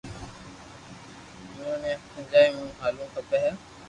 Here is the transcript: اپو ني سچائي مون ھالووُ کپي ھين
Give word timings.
اپو 1.43 1.69
ني 1.81 1.93
سچائي 2.13 2.49
مون 2.55 2.67
ھالووُ 2.79 3.05
کپي 3.15 3.37
ھين 3.43 3.55